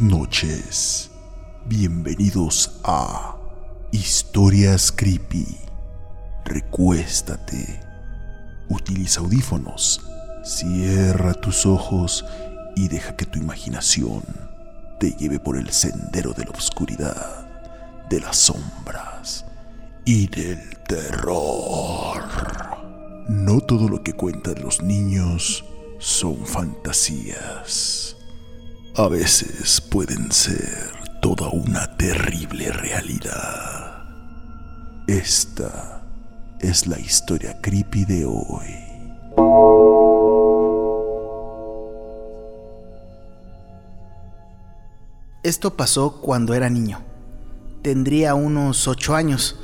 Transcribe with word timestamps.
Noches. 0.00 1.10
Bienvenidos 1.66 2.80
a 2.84 3.36
Historias 3.92 4.90
Creepy. 4.90 5.58
Recuéstate. 6.46 7.80
Utiliza 8.70 9.20
audífonos. 9.20 10.00
Cierra 10.42 11.34
tus 11.34 11.66
ojos 11.66 12.24
y 12.76 12.88
deja 12.88 13.14
que 13.14 13.26
tu 13.26 13.38
imaginación 13.38 14.22
te 14.98 15.10
lleve 15.10 15.38
por 15.38 15.58
el 15.58 15.68
sendero 15.68 16.32
de 16.32 16.46
la 16.46 16.52
oscuridad, 16.52 17.46
de 18.08 18.20
las 18.20 18.38
sombras 18.38 19.44
y 20.06 20.28
del 20.28 20.78
terror. 20.88 22.24
No 23.28 23.60
todo 23.60 23.86
lo 23.86 24.02
que 24.02 24.14
cuentan 24.14 24.62
los 24.62 24.80
niños 24.80 25.62
son 25.98 26.46
fantasías. 26.46 28.16
A 28.96 29.06
veces 29.08 29.80
pueden 29.80 30.32
ser 30.32 30.90
toda 31.22 31.48
una 31.50 31.96
terrible 31.96 32.72
realidad. 32.72 34.04
Esta 35.06 36.02
es 36.58 36.88
la 36.88 36.98
historia 36.98 37.60
creepy 37.62 38.04
de 38.04 38.26
hoy. 38.26 38.90
Esto 45.44 45.76
pasó 45.76 46.20
cuando 46.20 46.54
era 46.54 46.68
niño. 46.68 47.00
Tendría 47.82 48.34
unos 48.34 48.88
ocho 48.88 49.14
años. 49.14 49.56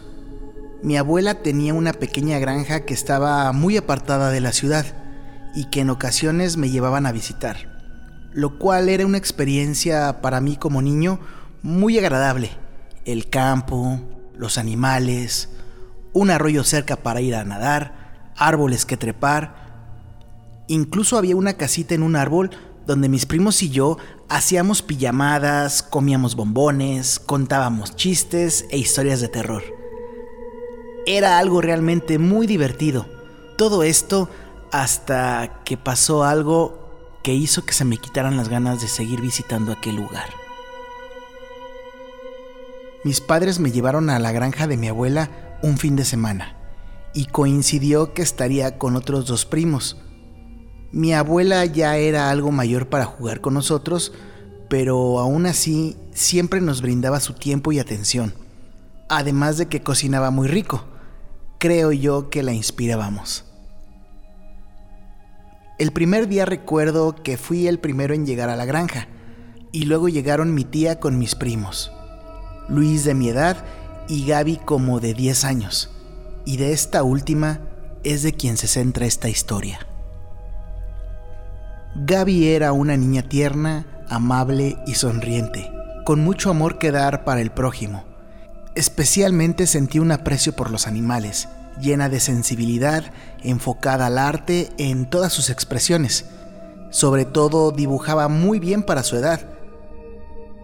Mi 0.83 0.97
abuela 0.97 1.43
tenía 1.43 1.75
una 1.75 1.93
pequeña 1.93 2.39
granja 2.39 2.85
que 2.85 2.95
estaba 2.95 3.53
muy 3.53 3.77
apartada 3.77 4.31
de 4.31 4.41
la 4.41 4.53
ciudad 4.53 4.87
y 5.55 5.65
que 5.65 5.81
en 5.81 5.91
ocasiones 5.91 6.57
me 6.57 6.71
llevaban 6.71 7.07
a 7.07 7.13
visitar, 7.13 7.76
lo 8.37 8.59
cual 8.59 8.91
era 8.91 9.07
una 9.07 9.17
experiencia 9.17 10.21
para 10.21 10.43
mí 10.43 10.59
como 10.59 10.83
niño 10.83 11.21
muy 11.63 11.99
agradable. 11.99 12.51
El 13.07 13.31
campo, 13.31 13.99
los 14.37 14.59
animales, 14.59 15.49
un 16.13 16.31
arroyo 16.31 16.63
cerca 16.63 16.97
para 16.97 17.23
ir 17.23 17.35
a 17.35 17.45
nadar, 17.45 18.33
árboles 18.37 18.85
que 18.85 18.99
trepar. 18.99 19.55
Incluso 20.69 21.17
había 21.17 21.35
una 21.35 21.55
casita 21.55 21.95
en 21.95 22.03
un 22.03 22.15
árbol 22.15 22.51
donde 22.87 23.09
mis 23.09 23.25
primos 23.25 23.63
y 23.63 23.71
yo 23.71 23.97
hacíamos 24.29 24.83
pijamadas, 24.83 25.83
comíamos 25.83 26.37
bombones, 26.37 27.19
contábamos 27.19 27.97
chistes 27.97 28.67
e 28.69 28.77
historias 28.77 29.23
de 29.23 29.29
terror. 29.29 29.63
Era 31.07 31.39
algo 31.39 31.63
realmente 31.63 32.19
muy 32.19 32.47
divertido. 32.47 33.07
Todo 33.57 33.83
esto 33.83 34.29
hasta 34.73 35.63
que 35.65 35.79
pasó 35.79 36.23
algo 36.23 36.86
que 37.27 37.35
hizo 37.35 37.67
que 37.67 37.73
se 37.73 37.85
me 37.85 37.99
quitaran 37.99 38.37
las 38.37 38.49
ganas 38.49 38.81
de 38.81 38.87
seguir 38.87 39.21
visitando 39.21 39.73
aquel 39.73 39.97
lugar. 39.97 40.29
Mis 43.03 43.21
padres 43.21 43.59
me 43.59 43.73
llevaron 43.73 44.11
a 44.11 44.21
la 44.21 44.31
granja 44.31 44.69
de 44.69 44.77
mi 44.77 44.87
abuela 44.87 45.59
un 45.61 45.77
fin 45.77 45.97
de 45.97 46.05
semana 46.05 46.57
y 47.15 47.25
coincidió 47.25 48.15
que 48.15 48.23
estaría 48.23 48.79
con 48.79 48.95
otros 48.95 49.27
dos 49.27 49.45
primos, 49.45 49.97
mi 50.93 51.15
abuela 51.15 51.65
ya 51.65 51.97
era 51.97 52.31
algo 52.31 52.53
mayor 52.53 52.89
para 52.89 53.07
jugar 53.07 53.41
con 53.41 53.55
nosotros, 53.55 54.13
pero 54.71 55.19
aún 55.19 55.47
así 55.47 55.97
siempre 56.13 56.61
nos 56.61 56.81
brindaba 56.81 57.19
su 57.19 57.33
tiempo 57.33 57.73
y 57.73 57.81
atención, 57.81 58.35
además 59.09 59.59
de 59.59 59.67
que 59.67 59.83
cocinaba 59.83 60.31
muy 60.31 60.47
rico. 60.47 60.85
Creo 61.59 61.91
yo 61.91 62.31
que 62.31 62.45
la 62.45 62.53
inspirábamos. 62.53 63.46
El 65.79 65.93
primer 65.93 66.27
día 66.27 66.47
recuerdo 66.47 67.15
que 67.15 67.37
fui 67.37 67.67
el 67.67 67.79
primero 67.79 68.15
en 68.15 68.25
llegar 68.25 68.49
a 68.49 68.57
la 68.57 68.65
granja, 68.65 69.09
y 69.73 69.85
luego 69.85 70.09
llegaron 70.09 70.55
mi 70.55 70.65
tía 70.65 71.01
con 71.01 71.19
mis 71.19 71.35
primos, 71.35 71.93
Luis 72.67 73.05
de 73.05 73.13
mi 73.13 73.29
edad 73.29 73.63
y 74.09 74.27
Gaby 74.27 74.57
como 74.57 75.01
de 75.01 75.13
10 75.13 75.45
años, 75.45 75.91
y 76.47 76.57
de 76.57 76.73
esta 76.73 77.03
última 77.03 77.61
es 78.05 78.23
de 78.23 78.33
quien 78.33 78.57
se 78.57 78.69
centra 78.69 79.05
esta 79.05 79.29
historia. 79.29 79.81
Gaby 81.95 82.49
era 82.49 82.73
una 82.73 82.97
niña 82.97 83.29
tierna, 83.29 84.05
amable 84.09 84.79
y 84.87 84.95
sonriente, 84.95 85.71
con 86.07 86.21
mucho 86.21 86.49
amor 86.49 86.79
que 86.79 86.91
dar 86.91 87.25
para 87.25 87.43
el 87.43 87.51
prójimo. 87.51 88.05
Especialmente 88.75 89.67
sentía 89.67 90.01
un 90.01 90.13
aprecio 90.13 90.57
por 90.57 90.71
los 90.71 90.87
animales, 90.87 91.49
llena 91.81 92.09
de 92.09 92.21
sensibilidad, 92.21 93.05
enfocada 93.43 94.07
al 94.07 94.19
arte 94.19 94.71
en 94.79 95.09
todas 95.09 95.33
sus 95.33 95.51
expresiones. 95.51 96.27
Sobre 96.91 97.25
todo 97.25 97.73
dibujaba 97.73 98.29
muy 98.29 98.59
bien 98.59 98.83
para 98.83 99.03
su 99.03 99.17
edad. 99.17 99.41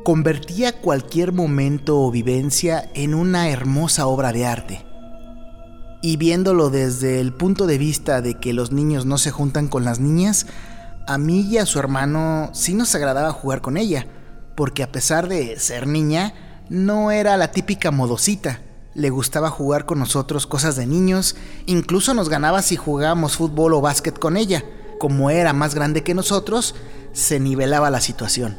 Convertía 0.04 0.80
cualquier 0.80 1.32
momento 1.32 2.00
o 2.00 2.10
vivencia 2.10 2.90
en 2.94 3.14
una 3.14 3.50
hermosa 3.50 4.06
obra 4.06 4.32
de 4.32 4.46
arte. 4.46 4.86
Y 6.02 6.16
viéndolo 6.16 6.70
desde 6.70 7.20
el 7.20 7.32
punto 7.32 7.66
de 7.66 7.78
vista 7.78 8.20
de 8.20 8.34
que 8.34 8.52
los 8.52 8.72
niños 8.72 9.06
no 9.06 9.18
se 9.18 9.30
juntan 9.30 9.68
con 9.68 9.84
las 9.84 10.00
niñas, 10.00 10.46
a 11.06 11.18
mí 11.18 11.42
y 11.42 11.58
a 11.58 11.66
su 11.66 11.78
hermano 11.78 12.50
sí 12.52 12.74
nos 12.74 12.94
agradaba 12.94 13.30
jugar 13.32 13.60
con 13.60 13.76
ella, 13.76 14.06
porque 14.56 14.82
a 14.82 14.90
pesar 14.90 15.28
de 15.28 15.58
ser 15.58 15.86
niña, 15.86 16.34
no 16.68 17.10
era 17.10 17.36
la 17.36 17.52
típica 17.52 17.90
modosita. 17.90 18.60
Le 18.94 19.10
gustaba 19.10 19.50
jugar 19.50 19.86
con 19.86 19.98
nosotros 19.98 20.46
cosas 20.46 20.76
de 20.76 20.86
niños, 20.86 21.36
incluso 21.66 22.14
nos 22.14 22.28
ganaba 22.28 22.62
si 22.62 22.76
jugábamos 22.76 23.36
fútbol 23.36 23.74
o 23.74 23.80
básquet 23.80 24.18
con 24.18 24.36
ella. 24.36 24.64
Como 24.98 25.30
era 25.30 25.52
más 25.52 25.74
grande 25.74 26.02
que 26.02 26.14
nosotros, 26.14 26.74
se 27.12 27.40
nivelaba 27.40 27.90
la 27.90 28.00
situación. 28.00 28.56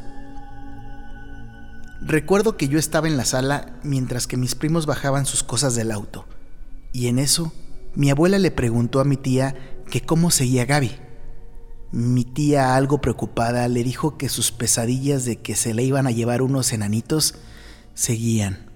Recuerdo 2.00 2.56
que 2.56 2.68
yo 2.68 2.78
estaba 2.78 3.08
en 3.08 3.16
la 3.16 3.24
sala 3.24 3.78
mientras 3.82 4.26
que 4.26 4.36
mis 4.36 4.54
primos 4.54 4.86
bajaban 4.86 5.24
sus 5.24 5.42
cosas 5.42 5.74
del 5.74 5.90
auto, 5.90 6.26
y 6.92 7.06
en 7.06 7.18
eso 7.18 7.52
mi 7.94 8.10
abuela 8.10 8.38
le 8.38 8.50
preguntó 8.50 9.00
a 9.00 9.04
mi 9.04 9.16
tía 9.16 9.54
que 9.90 10.02
cómo 10.02 10.30
seguía 10.30 10.66
Gaby. 10.66 10.92
Mi 11.92 12.24
tía, 12.24 12.74
algo 12.74 13.00
preocupada, 13.00 13.68
le 13.68 13.84
dijo 13.84 14.18
que 14.18 14.28
sus 14.28 14.50
pesadillas 14.50 15.24
de 15.24 15.36
que 15.36 15.54
se 15.54 15.74
le 15.74 15.84
iban 15.84 16.08
a 16.08 16.10
llevar 16.10 16.42
unos 16.42 16.72
enanitos 16.72 17.36
seguían, 17.94 18.70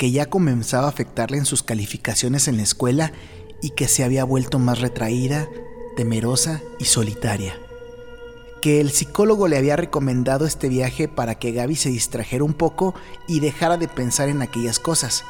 que 0.00 0.10
ya 0.10 0.30
comenzaba 0.30 0.86
a 0.86 0.88
afectarle 0.88 1.36
en 1.36 1.44
sus 1.44 1.62
calificaciones 1.62 2.48
en 2.48 2.56
la 2.56 2.62
escuela 2.62 3.12
y 3.60 3.70
que 3.72 3.86
se 3.86 4.02
había 4.02 4.24
vuelto 4.24 4.58
más 4.58 4.80
retraída, 4.80 5.46
temerosa 5.94 6.62
y 6.78 6.86
solitaria. 6.86 7.54
Que 8.62 8.80
el 8.80 8.92
psicólogo 8.92 9.46
le 9.46 9.58
había 9.58 9.76
recomendado 9.76 10.46
este 10.46 10.70
viaje 10.70 11.06
para 11.06 11.34
que 11.34 11.52
Gaby 11.52 11.76
se 11.76 11.90
distrajera 11.90 12.44
un 12.44 12.54
poco 12.54 12.94
y 13.28 13.40
dejara 13.40 13.76
de 13.76 13.88
pensar 13.88 14.30
en 14.30 14.40
aquellas 14.40 14.78
cosas, 14.78 15.22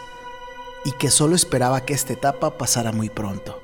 y 0.84 0.92
que 0.92 1.10
solo 1.10 1.34
esperaba 1.34 1.84
que 1.84 1.94
esta 1.94 2.12
etapa 2.12 2.56
pasara 2.56 2.92
muy 2.92 3.10
pronto. 3.10 3.60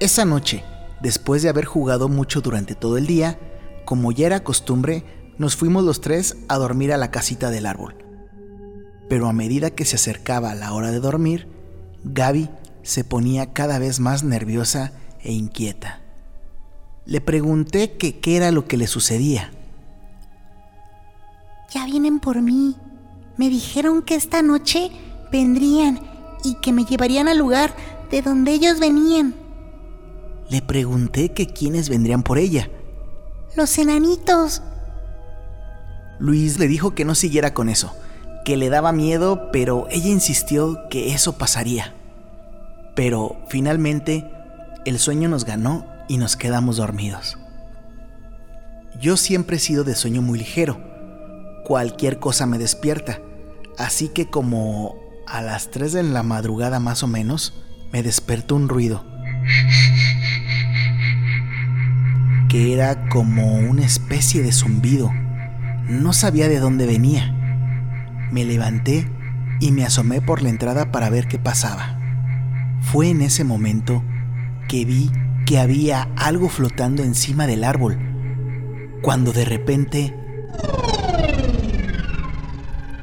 Esa 0.00 0.24
noche, 0.24 0.64
Después 1.00 1.42
de 1.42 1.50
haber 1.50 1.66
jugado 1.66 2.08
mucho 2.08 2.40
durante 2.40 2.74
todo 2.74 2.96
el 2.96 3.06
día, 3.06 3.38
como 3.84 4.12
ya 4.12 4.26
era 4.26 4.42
costumbre, 4.42 5.04
nos 5.36 5.54
fuimos 5.54 5.84
los 5.84 6.00
tres 6.00 6.38
a 6.48 6.56
dormir 6.56 6.92
a 6.92 6.96
la 6.96 7.10
casita 7.10 7.50
del 7.50 7.66
árbol. 7.66 8.05
Pero 9.08 9.28
a 9.28 9.32
medida 9.32 9.70
que 9.70 9.84
se 9.84 9.96
acercaba 9.96 10.54
la 10.54 10.72
hora 10.72 10.90
de 10.90 11.00
dormir, 11.00 11.48
Gaby 12.04 12.48
se 12.82 13.04
ponía 13.04 13.52
cada 13.52 13.78
vez 13.78 14.00
más 14.00 14.24
nerviosa 14.24 14.92
e 15.20 15.32
inquieta. 15.32 16.00
Le 17.04 17.20
pregunté 17.20 17.96
que 17.96 18.18
qué 18.20 18.36
era 18.36 18.50
lo 18.50 18.66
que 18.66 18.76
le 18.76 18.86
sucedía. 18.86 19.52
Ya 21.70 21.84
vienen 21.84 22.20
por 22.20 22.42
mí. 22.42 22.76
Me 23.36 23.48
dijeron 23.48 24.02
que 24.02 24.14
esta 24.14 24.42
noche 24.42 24.90
vendrían 25.30 26.00
y 26.42 26.54
que 26.56 26.72
me 26.72 26.84
llevarían 26.84 27.28
al 27.28 27.38
lugar 27.38 27.74
de 28.10 28.22
donde 28.22 28.52
ellos 28.52 28.80
venían. 28.80 29.34
Le 30.48 30.62
pregunté 30.62 31.32
que 31.32 31.48
quiénes 31.48 31.88
vendrían 31.88 32.22
por 32.22 32.38
ella. 32.38 32.70
Los 33.56 33.78
enanitos. 33.78 34.62
Luis 36.18 36.58
le 36.58 36.68
dijo 36.68 36.94
que 36.94 37.04
no 37.04 37.14
siguiera 37.14 37.52
con 37.52 37.68
eso, 37.68 37.92
que 38.46 38.56
le 38.56 38.70
daba 38.70 38.92
miedo, 38.92 39.50
pero 39.50 39.88
ella 39.90 40.08
insistió 40.08 40.88
que 40.88 41.12
eso 41.12 41.36
pasaría. 41.36 41.94
Pero 42.94 43.36
finalmente 43.48 44.24
el 44.84 45.00
sueño 45.00 45.28
nos 45.28 45.44
ganó 45.44 45.84
y 46.06 46.18
nos 46.18 46.36
quedamos 46.36 46.76
dormidos. 46.76 47.38
Yo 49.00 49.16
siempre 49.16 49.56
he 49.56 49.58
sido 49.58 49.82
de 49.82 49.96
sueño 49.96 50.22
muy 50.22 50.38
ligero. 50.38 50.80
Cualquier 51.64 52.20
cosa 52.20 52.46
me 52.46 52.56
despierta. 52.58 53.18
Así 53.78 54.10
que 54.10 54.30
como 54.30 54.94
a 55.26 55.42
las 55.42 55.72
3 55.72 55.92
de 55.94 56.02
la 56.04 56.22
madrugada 56.22 56.78
más 56.78 57.02
o 57.02 57.08
menos, 57.08 57.52
me 57.92 58.04
despertó 58.04 58.54
un 58.54 58.68
ruido 58.68 59.04
que 62.48 62.72
era 62.72 63.08
como 63.08 63.56
una 63.56 63.84
especie 63.84 64.44
de 64.44 64.52
zumbido. 64.52 65.10
No 65.88 66.12
sabía 66.12 66.48
de 66.48 66.60
dónde 66.60 66.86
venía. 66.86 67.35
Me 68.30 68.44
levanté 68.44 69.08
y 69.60 69.72
me 69.72 69.84
asomé 69.84 70.20
por 70.20 70.42
la 70.42 70.48
entrada 70.48 70.92
para 70.92 71.10
ver 71.10 71.28
qué 71.28 71.38
pasaba. 71.38 71.98
Fue 72.80 73.10
en 73.10 73.22
ese 73.22 73.44
momento 73.44 74.02
que 74.68 74.84
vi 74.84 75.10
que 75.46 75.58
había 75.58 76.08
algo 76.16 76.48
flotando 76.48 77.02
encima 77.02 77.46
del 77.46 77.64
árbol, 77.64 77.98
cuando 79.02 79.32
de 79.32 79.44
repente 79.44 80.14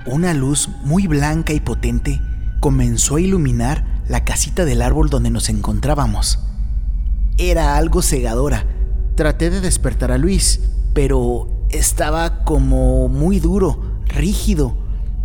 una 0.06 0.34
luz 0.34 0.70
muy 0.84 1.08
blanca 1.08 1.54
y 1.54 1.60
potente 1.62 2.22
comenzó 2.60 3.16
a 3.16 3.22
iluminar 3.22 3.86
la 4.08 4.26
casita 4.26 4.66
del 4.66 4.82
árbol 4.82 5.10
donde 5.10 5.30
nos 5.30 5.50
encontrábamos. 5.50 6.40
Era 7.38 7.78
algo 7.78 8.02
cegadora. 8.02 8.66
Traté 9.16 9.50
de 9.50 9.62
despertar 9.62 10.12
a 10.12 10.18
Luis, 10.18 10.60
pero 10.94 11.66
estaba 11.70 12.44
como 12.44 13.08
muy 13.08 13.40
duro, 13.40 14.02
rígido, 14.08 14.78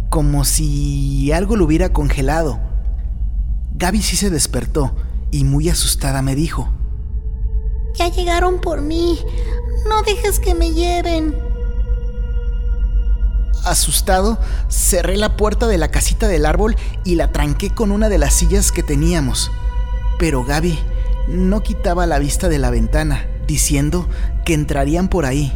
como 0.09 0.45
si 0.45 1.33
algo 1.33 1.57
lo 1.57 1.65
hubiera 1.65 1.93
congelado. 1.93 2.61
Gaby 3.75 4.03
sí 4.03 4.17
se 4.17 4.31
despertó 4.31 4.95
y 5.31 5.45
muy 5.45 5.69
asustada 5.69 6.23
me 6.23 6.35
dijo, 6.35 6.69
Ya 7.95 8.09
llegaron 8.09 8.61
por 8.61 8.81
mí, 8.81 9.19
no 9.89 10.03
dejes 10.03 10.39
que 10.41 10.55
me 10.55 10.73
lleven. 10.73 11.35
Asustado, 13.65 14.39
cerré 14.69 15.17
la 15.17 15.37
puerta 15.37 15.67
de 15.67 15.79
la 15.79 15.91
casita 15.91 16.27
del 16.27 16.47
árbol 16.47 16.77
y 17.05 17.17
la 17.17 17.33
tranqué 17.33 17.71
con 17.71 17.93
una 17.93 18.09
de 18.09 18.19
las 18.19 18.35
sillas 18.35 18.73
que 18.73 18.83
teníamos. 18.83 19.51
Pero 20.19 20.45
Gaby 20.45 20.79
no 21.29 21.63
quitaba 21.63 22.07
la 22.07 22.19
vista 22.19 22.49
de 22.49 22.59
la 22.59 22.71
ventana, 22.71 23.27
diciendo 23.47 24.09
que 24.45 24.55
entrarían 24.55 25.09
por 25.09 25.27
ahí. 25.27 25.53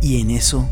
Y 0.00 0.20
en 0.20 0.30
eso 0.30 0.68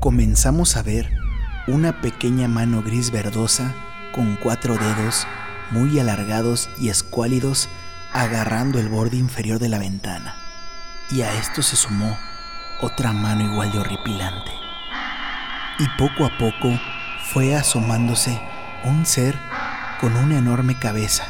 comenzamos 0.00 0.76
a 0.76 0.82
ver 0.82 1.21
una 1.66 2.00
pequeña 2.00 2.48
mano 2.48 2.82
gris 2.82 3.10
verdosa 3.10 3.72
con 4.12 4.36
cuatro 4.36 4.74
dedos 4.74 5.26
muy 5.70 5.98
alargados 5.98 6.68
y 6.78 6.88
escuálidos 6.88 7.68
agarrando 8.12 8.78
el 8.78 8.88
borde 8.88 9.16
inferior 9.16 9.58
de 9.58 9.68
la 9.68 9.78
ventana. 9.78 10.34
Y 11.10 11.22
a 11.22 11.32
esto 11.34 11.62
se 11.62 11.76
sumó 11.76 12.18
otra 12.80 13.12
mano 13.12 13.44
igual 13.44 13.70
de 13.70 13.78
horripilante. 13.78 14.50
Y 15.78 15.86
poco 15.98 16.26
a 16.26 16.36
poco 16.36 16.78
fue 17.32 17.54
asomándose 17.54 18.40
un 18.84 19.06
ser 19.06 19.38
con 20.00 20.16
una 20.16 20.38
enorme 20.38 20.78
cabeza 20.78 21.24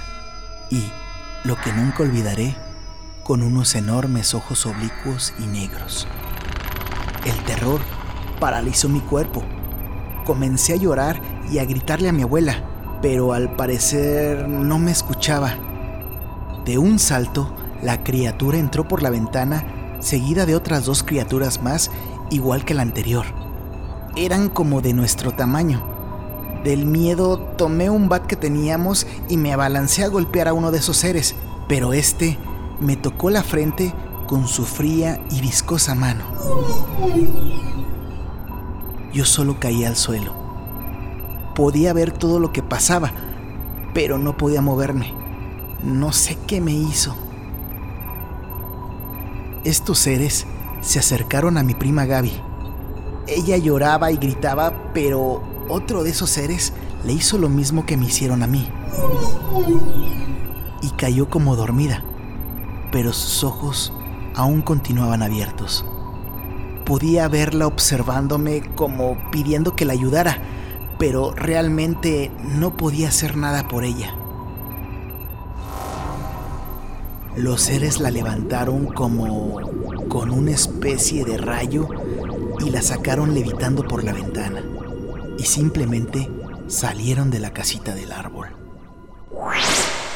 y, 0.70 0.90
lo 1.44 1.56
que 1.56 1.72
nunca 1.72 2.02
olvidaré, 2.02 2.56
con 3.22 3.42
unos 3.42 3.74
enormes 3.74 4.34
ojos 4.34 4.66
oblicuos 4.66 5.34
y 5.38 5.46
negros. 5.46 6.08
El 7.24 7.36
terror 7.44 7.80
paralizó 8.40 8.88
mi 8.88 9.00
cuerpo. 9.00 9.44
Comencé 10.24 10.74
a 10.74 10.76
llorar 10.76 11.20
y 11.50 11.58
a 11.58 11.64
gritarle 11.64 12.08
a 12.08 12.12
mi 12.12 12.22
abuela, 12.22 12.62
pero 13.02 13.32
al 13.32 13.56
parecer 13.56 14.48
no 14.48 14.78
me 14.78 14.90
escuchaba. 14.90 15.54
De 16.64 16.78
un 16.78 16.98
salto, 16.98 17.54
la 17.82 18.04
criatura 18.04 18.58
entró 18.58 18.86
por 18.86 19.02
la 19.02 19.10
ventana, 19.10 19.64
seguida 20.00 20.46
de 20.46 20.54
otras 20.54 20.84
dos 20.84 21.02
criaturas 21.02 21.62
más, 21.62 21.90
igual 22.30 22.64
que 22.64 22.74
la 22.74 22.82
anterior. 22.82 23.26
Eran 24.14 24.48
como 24.48 24.80
de 24.80 24.92
nuestro 24.92 25.32
tamaño. 25.32 25.82
Del 26.62 26.86
miedo 26.86 27.38
tomé 27.38 27.90
un 27.90 28.08
bat 28.08 28.26
que 28.26 28.36
teníamos 28.36 29.06
y 29.28 29.36
me 29.36 29.52
abalancé 29.52 30.04
a 30.04 30.08
golpear 30.08 30.46
a 30.46 30.52
uno 30.52 30.70
de 30.70 30.78
esos 30.78 30.96
seres, 30.96 31.34
pero 31.68 31.92
este 31.92 32.38
me 32.80 32.96
tocó 32.96 33.30
la 33.30 33.42
frente 33.42 33.92
con 34.28 34.46
su 34.46 34.64
fría 34.64 35.20
y 35.30 35.40
viscosa 35.40 35.94
mano. 35.96 36.24
Yo 39.12 39.24
solo 39.24 39.60
caí 39.60 39.84
al 39.84 39.96
suelo. 39.96 40.32
Podía 41.54 41.92
ver 41.92 42.12
todo 42.12 42.40
lo 42.40 42.52
que 42.52 42.62
pasaba, 42.62 43.12
pero 43.92 44.18
no 44.18 44.36
podía 44.36 44.62
moverme. 44.62 45.12
No 45.82 46.12
sé 46.12 46.38
qué 46.46 46.60
me 46.60 46.72
hizo. 46.72 47.14
Estos 49.64 49.98
seres 49.98 50.46
se 50.80 50.98
acercaron 50.98 51.58
a 51.58 51.62
mi 51.62 51.74
prima 51.74 52.06
Gaby. 52.06 52.32
Ella 53.26 53.56
lloraba 53.58 54.10
y 54.10 54.16
gritaba, 54.16 54.72
pero 54.94 55.42
otro 55.68 56.02
de 56.02 56.10
esos 56.10 56.30
seres 56.30 56.72
le 57.04 57.12
hizo 57.12 57.38
lo 57.38 57.48
mismo 57.48 57.84
que 57.84 57.96
me 57.96 58.06
hicieron 58.06 58.42
a 58.42 58.46
mí. 58.46 58.66
Y 60.80 60.90
cayó 60.90 61.28
como 61.28 61.54
dormida, 61.54 62.02
pero 62.90 63.12
sus 63.12 63.44
ojos 63.44 63.92
aún 64.34 64.62
continuaban 64.62 65.22
abiertos. 65.22 65.84
Podía 66.84 67.28
verla 67.28 67.66
observándome 67.66 68.62
como 68.74 69.30
pidiendo 69.30 69.76
que 69.76 69.84
la 69.84 69.92
ayudara, 69.92 70.38
pero 70.98 71.32
realmente 71.32 72.30
no 72.42 72.76
podía 72.76 73.08
hacer 73.08 73.36
nada 73.36 73.68
por 73.68 73.84
ella. 73.84 74.14
Los 77.36 77.62
seres 77.62 77.98
la 77.98 78.10
levantaron 78.10 78.86
como 78.86 79.58
con 80.08 80.30
una 80.30 80.50
especie 80.50 81.24
de 81.24 81.38
rayo 81.38 81.88
y 82.60 82.68
la 82.68 82.82
sacaron 82.82 83.32
levitando 83.32 83.88
por 83.88 84.04
la 84.04 84.12
ventana 84.12 84.62
y 85.38 85.44
simplemente 85.44 86.30
salieron 86.68 87.30
de 87.30 87.40
la 87.40 87.54
casita 87.54 87.94
del 87.94 88.12
árbol. 88.12 88.48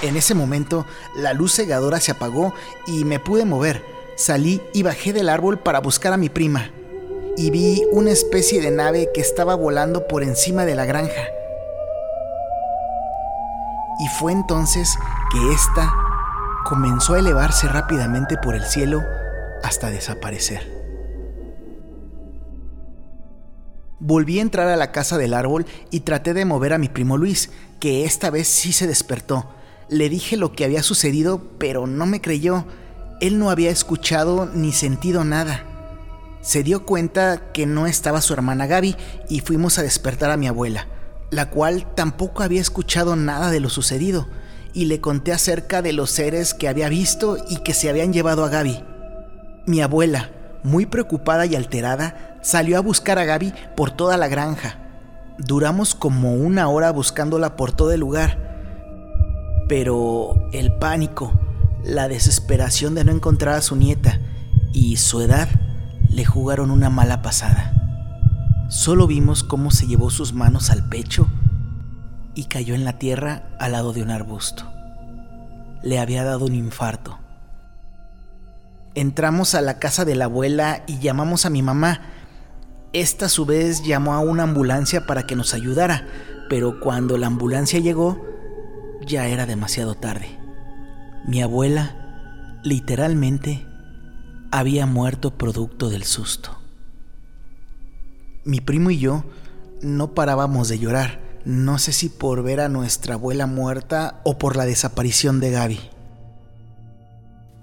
En 0.02 0.16
ese 0.16 0.34
momento 0.34 0.84
la 1.16 1.32
luz 1.32 1.54
cegadora 1.54 2.00
se 2.00 2.12
apagó 2.12 2.52
y 2.86 3.04
me 3.04 3.18
pude 3.18 3.46
mover. 3.46 3.95
Salí 4.16 4.62
y 4.72 4.82
bajé 4.82 5.12
del 5.12 5.28
árbol 5.28 5.58
para 5.58 5.80
buscar 5.80 6.14
a 6.14 6.16
mi 6.16 6.30
prima 6.30 6.70
y 7.36 7.50
vi 7.50 7.82
una 7.92 8.10
especie 8.10 8.62
de 8.62 8.70
nave 8.70 9.10
que 9.12 9.20
estaba 9.20 9.54
volando 9.54 10.08
por 10.08 10.22
encima 10.22 10.64
de 10.64 10.74
la 10.74 10.86
granja. 10.86 11.22
Y 13.98 14.08
fue 14.18 14.32
entonces 14.32 14.96
que 15.30 15.52
ésta 15.52 15.94
comenzó 16.64 17.12
a 17.12 17.18
elevarse 17.18 17.68
rápidamente 17.68 18.38
por 18.38 18.54
el 18.54 18.64
cielo 18.64 19.04
hasta 19.62 19.90
desaparecer. 19.90 20.66
Volví 23.98 24.38
a 24.38 24.42
entrar 24.42 24.68
a 24.68 24.76
la 24.76 24.92
casa 24.92 25.18
del 25.18 25.34
árbol 25.34 25.66
y 25.90 26.00
traté 26.00 26.32
de 26.32 26.46
mover 26.46 26.72
a 26.72 26.78
mi 26.78 26.88
primo 26.88 27.18
Luis, 27.18 27.50
que 27.80 28.04
esta 28.04 28.30
vez 28.30 28.48
sí 28.48 28.72
se 28.72 28.86
despertó. 28.86 29.50
Le 29.90 30.08
dije 30.08 30.38
lo 30.38 30.52
que 30.52 30.64
había 30.64 30.82
sucedido, 30.82 31.42
pero 31.58 31.86
no 31.86 32.06
me 32.06 32.22
creyó. 32.22 32.64
Él 33.20 33.38
no 33.38 33.50
había 33.50 33.70
escuchado 33.70 34.46
ni 34.52 34.72
sentido 34.72 35.24
nada. 35.24 35.64
Se 36.42 36.62
dio 36.62 36.84
cuenta 36.84 37.52
que 37.52 37.66
no 37.66 37.86
estaba 37.86 38.20
su 38.20 38.34
hermana 38.34 38.66
Gaby 38.66 38.94
y 39.28 39.40
fuimos 39.40 39.78
a 39.78 39.82
despertar 39.82 40.30
a 40.30 40.36
mi 40.36 40.46
abuela, 40.46 40.86
la 41.30 41.50
cual 41.50 41.86
tampoco 41.94 42.42
había 42.42 42.60
escuchado 42.60 43.16
nada 43.16 43.50
de 43.50 43.60
lo 43.60 43.68
sucedido 43.68 44.28
y 44.74 44.84
le 44.84 45.00
conté 45.00 45.32
acerca 45.32 45.80
de 45.80 45.94
los 45.94 46.10
seres 46.10 46.52
que 46.52 46.68
había 46.68 46.90
visto 46.90 47.38
y 47.48 47.56
que 47.58 47.72
se 47.72 47.88
habían 47.88 48.12
llevado 48.12 48.44
a 48.44 48.50
Gaby. 48.50 48.84
Mi 49.64 49.80
abuela, 49.80 50.30
muy 50.62 50.84
preocupada 50.84 51.46
y 51.46 51.56
alterada, 51.56 52.38
salió 52.42 52.76
a 52.76 52.82
buscar 52.82 53.18
a 53.18 53.24
Gaby 53.24 53.54
por 53.74 53.90
toda 53.90 54.18
la 54.18 54.28
granja. 54.28 54.78
Duramos 55.38 55.94
como 55.94 56.34
una 56.34 56.68
hora 56.68 56.92
buscándola 56.92 57.56
por 57.56 57.72
todo 57.72 57.92
el 57.92 58.00
lugar. 58.00 59.64
Pero 59.66 60.48
el 60.52 60.72
pánico, 60.74 61.32
la 61.86 62.08
desesperación 62.08 62.96
de 62.96 63.04
no 63.04 63.12
encontrar 63.12 63.54
a 63.54 63.62
su 63.62 63.76
nieta 63.76 64.18
y 64.72 64.96
su 64.96 65.20
edad 65.20 65.48
le 66.10 66.24
jugaron 66.24 66.72
una 66.72 66.90
mala 66.90 67.22
pasada. 67.22 67.72
Solo 68.68 69.06
vimos 69.06 69.44
cómo 69.44 69.70
se 69.70 69.86
llevó 69.86 70.10
sus 70.10 70.32
manos 70.32 70.70
al 70.70 70.88
pecho 70.88 71.28
y 72.34 72.46
cayó 72.46 72.74
en 72.74 72.84
la 72.84 72.98
tierra 72.98 73.44
al 73.60 73.72
lado 73.72 73.92
de 73.92 74.02
un 74.02 74.10
arbusto. 74.10 74.64
Le 75.84 76.00
había 76.00 76.24
dado 76.24 76.46
un 76.46 76.56
infarto. 76.56 77.20
Entramos 78.96 79.54
a 79.54 79.60
la 79.60 79.78
casa 79.78 80.04
de 80.04 80.16
la 80.16 80.24
abuela 80.24 80.82
y 80.88 80.98
llamamos 80.98 81.46
a 81.46 81.50
mi 81.50 81.62
mamá. 81.62 82.00
Esta 82.92 83.26
a 83.26 83.28
su 83.28 83.46
vez 83.46 83.84
llamó 83.84 84.14
a 84.14 84.18
una 84.18 84.42
ambulancia 84.42 85.06
para 85.06 85.24
que 85.24 85.36
nos 85.36 85.54
ayudara, 85.54 86.08
pero 86.48 86.80
cuando 86.80 87.16
la 87.16 87.28
ambulancia 87.28 87.78
llegó 87.78 88.26
ya 89.06 89.28
era 89.28 89.46
demasiado 89.46 89.94
tarde. 89.94 90.45
Mi 91.26 91.42
abuela, 91.42 92.60
literalmente, 92.62 93.66
había 94.50 94.86
muerto 94.86 95.36
producto 95.36 95.90
del 95.90 96.04
susto. 96.04 96.58
Mi 98.44 98.60
primo 98.60 98.90
y 98.90 98.98
yo 98.98 99.24
no 99.82 100.14
parábamos 100.14 100.68
de 100.68 100.78
llorar 100.78 101.26
no 101.46 101.78
sé 101.78 101.92
si 101.92 102.08
por 102.08 102.42
ver 102.42 102.58
a 102.58 102.68
nuestra 102.68 103.14
abuela 103.14 103.46
muerta 103.46 104.20
o 104.24 104.36
por 104.36 104.56
la 104.56 104.66
desaparición 104.66 105.38
de 105.38 105.52
Gaby. 105.52 105.78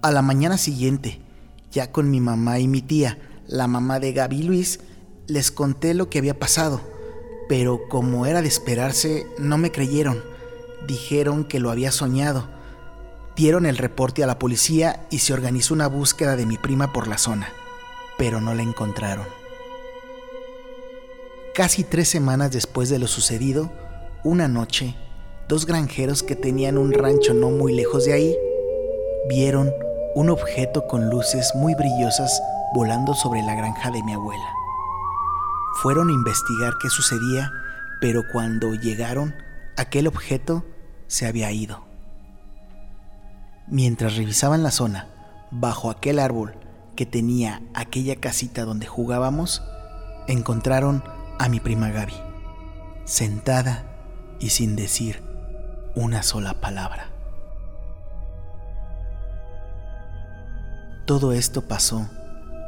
A 0.01 0.09
la 0.09 0.21
mañana 0.21 0.57
siguiente, 0.57 1.19
ya 1.69 1.91
con 1.91 2.09
mi 2.09 2.21
mamá 2.21 2.59
y 2.59 2.69
mi 2.69 2.81
tía, 2.81 3.17
la 3.45 3.67
mamá 3.67 3.99
de 3.99 4.13
Gaby 4.13 4.43
Luis, 4.43 4.79
les 5.27 5.51
conté 5.51 5.93
lo 5.93 6.09
que 6.09 6.19
había 6.19 6.39
pasado, 6.39 6.79
pero 7.49 7.89
como 7.89 8.25
era 8.25 8.41
de 8.41 8.47
esperarse, 8.47 9.27
no 9.37 9.57
me 9.57 9.69
creyeron. 9.69 10.23
Dijeron 10.87 11.43
que 11.43 11.59
lo 11.59 11.69
había 11.69 11.91
soñado. 11.91 12.47
Dieron 13.35 13.65
el 13.65 13.77
reporte 13.77 14.23
a 14.23 14.27
la 14.27 14.37
policía 14.37 15.07
y 15.09 15.19
se 15.19 15.33
organizó 15.33 15.73
una 15.73 15.87
búsqueda 15.87 16.35
de 16.35 16.45
mi 16.45 16.57
prima 16.57 16.93
por 16.93 17.07
la 17.07 17.17
zona, 17.17 17.49
pero 18.17 18.39
no 18.39 18.53
la 18.53 18.61
encontraron. 18.61 19.25
Casi 21.55 21.83
tres 21.83 22.09
semanas 22.09 22.51
después 22.51 22.89
de 22.89 22.99
lo 22.99 23.07
sucedido, 23.07 23.71
una 24.23 24.47
noche, 24.47 24.95
dos 25.47 25.65
granjeros 25.65 26.23
que 26.23 26.35
tenían 26.35 26.77
un 26.77 26.93
rancho 26.93 27.33
no 27.33 27.49
muy 27.49 27.73
lejos 27.73 28.05
de 28.05 28.13
ahí, 28.13 28.37
vieron 29.29 29.71
un 30.15 30.29
objeto 30.29 30.85
con 30.87 31.09
luces 31.09 31.51
muy 31.55 31.73
brillosas 31.75 32.41
volando 32.73 33.13
sobre 33.13 33.41
la 33.41 33.55
granja 33.55 33.91
de 33.91 34.03
mi 34.03 34.13
abuela. 34.13 34.53
Fueron 35.81 36.09
a 36.09 36.13
investigar 36.13 36.73
qué 36.81 36.89
sucedía, 36.89 37.51
pero 37.99 38.23
cuando 38.31 38.73
llegaron, 38.75 39.35
aquel 39.75 40.07
objeto 40.07 40.65
se 41.07 41.25
había 41.25 41.51
ido. 41.51 41.92
Mientras 43.67 44.17
revisaban 44.17 44.63
la 44.63 44.71
zona, 44.71 45.07
bajo 45.51 45.89
aquel 45.89 46.19
árbol 46.19 46.55
que 46.95 47.05
tenía 47.05 47.61
aquella 47.73 48.15
casita 48.15 48.65
donde 48.65 48.87
jugábamos, 48.87 49.63
encontraron 50.27 51.03
a 51.39 51.49
mi 51.49 51.59
prima 51.59 51.89
Gaby, 51.89 52.13
sentada 53.05 53.85
y 54.39 54.49
sin 54.49 54.75
decir 54.75 55.23
una 55.95 56.23
sola 56.23 56.59
palabra. 56.59 57.09
Todo 61.05 61.33
esto 61.33 61.67
pasó 61.67 62.09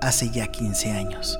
hace 0.01 0.29
ya 0.29 0.47
15 0.47 0.91
años. 0.91 1.39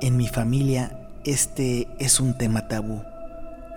En 0.00 0.16
mi 0.16 0.28
familia 0.28 1.00
este 1.24 1.88
es 1.98 2.20
un 2.20 2.38
tema 2.38 2.68
tabú. 2.68 3.02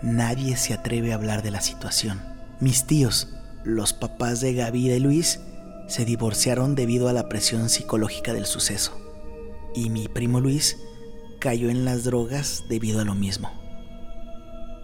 Nadie 0.01 0.56
se 0.56 0.74
atreve 0.74 1.12
a 1.12 1.15
hablar 1.15 1.42
de 1.42 1.51
la 1.51 1.60
situación. 1.60 2.22
Mis 2.60 2.86
tíos, 2.86 3.34
los 3.63 3.93
papás 3.93 4.41
de 4.41 4.53
Gaby 4.53 4.88
y 4.88 4.89
de 4.89 5.00
Luis, 5.00 5.39
se 5.88 6.05
divorciaron 6.05 6.75
debido 6.75 7.10
a 7.10 7.13
la 7.13 7.29
presión 7.29 7.70
psicológica 7.70 8.34
del 8.34 8.46
suceso. 8.46 8.98
Y 9.75 9.89
mi 9.89 10.08
primo 10.08 10.39
Luis 10.39 10.77
cayó 11.39 11.70
en 11.70 11.86
las 11.86 12.03
drogas 12.03 12.63
debido 12.70 13.01
a 13.01 13.05
lo 13.05 13.15
mismo. 13.15 13.51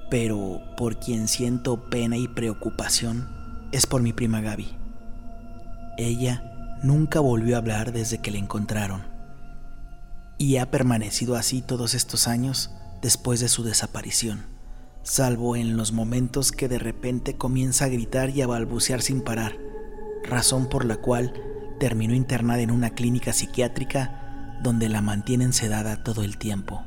Pero 0.09 0.61
por 0.75 0.99
quien 0.99 1.27
siento 1.27 1.89
pena 1.89 2.17
y 2.17 2.27
preocupación 2.27 3.29
es 3.71 3.85
por 3.85 4.01
mi 4.01 4.13
prima 4.13 4.41
Gaby. 4.41 4.67
Ella 5.97 6.77
nunca 6.81 7.19
volvió 7.19 7.55
a 7.55 7.59
hablar 7.59 7.91
desde 7.91 8.19
que 8.19 8.31
le 8.31 8.39
encontraron 8.39 9.03
y 10.39 10.57
ha 10.57 10.71
permanecido 10.71 11.35
así 11.35 11.61
todos 11.61 11.93
estos 11.93 12.27
años 12.27 12.71
después 13.01 13.41
de 13.41 13.49
su 13.49 13.63
desaparición, 13.63 14.45
salvo 15.03 15.55
en 15.55 15.77
los 15.77 15.91
momentos 15.91 16.51
que 16.51 16.67
de 16.67 16.79
repente 16.79 17.35
comienza 17.35 17.85
a 17.85 17.89
gritar 17.89 18.29
y 18.29 18.41
a 18.41 18.47
balbucear 18.47 19.01
sin 19.01 19.21
parar, 19.21 19.57
razón 20.23 20.67
por 20.67 20.85
la 20.85 20.97
cual 20.97 21.33
terminó 21.79 22.13
internada 22.13 22.61
en 22.61 22.71
una 22.71 22.91
clínica 22.91 23.33
psiquiátrica 23.33 24.57
donde 24.61 24.89
la 24.89 25.01
mantienen 25.01 25.53
sedada 25.53 26.03
todo 26.03 26.23
el 26.23 26.37
tiempo. 26.37 26.83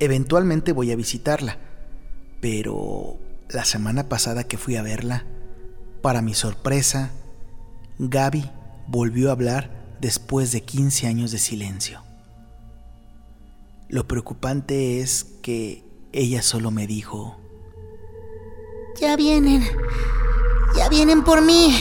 Eventualmente 0.00 0.72
voy 0.72 0.90
a 0.92 0.96
visitarla, 0.96 1.58
pero 2.40 3.18
la 3.48 3.64
semana 3.64 4.08
pasada 4.08 4.44
que 4.44 4.58
fui 4.58 4.76
a 4.76 4.82
verla, 4.82 5.24
para 6.02 6.22
mi 6.22 6.34
sorpresa, 6.34 7.10
Gaby 7.98 8.48
volvió 8.86 9.28
a 9.28 9.32
hablar 9.32 9.96
después 10.00 10.52
de 10.52 10.62
15 10.62 11.06
años 11.08 11.32
de 11.32 11.38
silencio. 11.38 12.02
Lo 13.88 14.06
preocupante 14.06 15.00
es 15.00 15.24
que 15.42 15.87
ella 16.12 16.42
solo 16.42 16.70
me 16.70 16.86
dijo, 16.86 17.36
Ya 19.00 19.16
vienen, 19.16 19.62
ya 20.76 20.88
vienen 20.88 21.22
por 21.22 21.42
mí, 21.42 21.76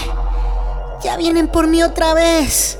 ya 1.03 1.17
vienen 1.17 1.47
por 1.47 1.67
mí 1.67 1.81
otra 1.83 2.13
vez. 2.13 2.77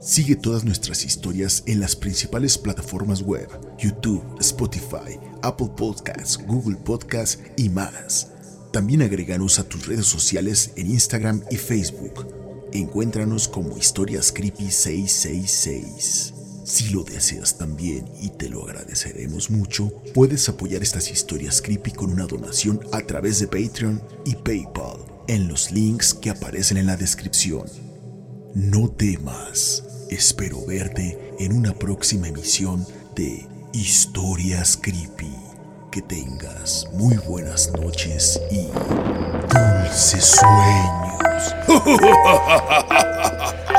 Sigue 0.00 0.36
todas 0.36 0.64
nuestras 0.64 1.04
historias 1.04 1.62
en 1.66 1.80
las 1.80 1.94
principales 1.94 2.56
plataformas 2.56 3.22
web, 3.22 3.48
YouTube, 3.78 4.24
Spotify, 4.40 5.18
Apple 5.42 5.70
Podcasts, 5.76 6.38
Google 6.46 6.76
Podcasts 6.76 7.38
y 7.56 7.68
más. 7.68 8.37
También 8.72 9.02
agreganos 9.02 9.58
a 9.58 9.64
tus 9.64 9.86
redes 9.86 10.06
sociales 10.06 10.72
en 10.76 10.90
Instagram 10.90 11.42
y 11.50 11.56
Facebook. 11.56 12.26
Encuéntranos 12.72 13.48
como 13.48 13.78
Historias 13.78 14.30
Creepy 14.30 14.70
666. 14.70 16.34
Si 16.64 16.90
lo 16.90 17.02
deseas 17.02 17.56
también 17.56 18.04
y 18.20 18.28
te 18.28 18.50
lo 18.50 18.64
agradeceremos 18.64 19.50
mucho, 19.50 19.90
puedes 20.12 20.50
apoyar 20.50 20.82
estas 20.82 21.10
historias 21.10 21.62
creepy 21.62 21.92
con 21.92 22.12
una 22.12 22.26
donación 22.26 22.78
a 22.92 23.00
través 23.00 23.38
de 23.38 23.46
Patreon 23.46 24.02
y 24.26 24.34
PayPal 24.34 24.98
en 25.28 25.48
los 25.48 25.72
links 25.72 26.12
que 26.12 26.28
aparecen 26.28 26.76
en 26.76 26.86
la 26.86 26.98
descripción. 26.98 27.64
No 28.54 28.90
temas. 28.90 29.82
Espero 30.10 30.66
verte 30.66 31.18
en 31.38 31.52
una 31.52 31.72
próxima 31.72 32.28
emisión 32.28 32.86
de 33.16 33.46
Historias 33.72 34.76
Creepy. 34.76 35.47
Que 35.90 36.02
tengas 36.02 36.86
muy 36.92 37.16
buenas 37.16 37.72
noches 37.72 38.38
y 38.50 38.68
dulces 39.48 40.36
sueños. 40.36 41.54